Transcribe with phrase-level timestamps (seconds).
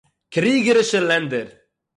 [0.33, 1.47] קריגערישע לענדער